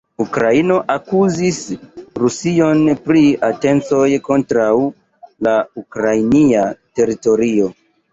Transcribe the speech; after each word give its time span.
Ukrainio 0.23 0.75
akuzis 0.91 1.57
Rusion 2.23 2.81
pri 3.09 3.21
atencoj 3.47 4.07
kontraŭ 4.29 4.71
la 5.49 5.53
ukrainia 5.83 6.65
teritorio. 7.01 7.69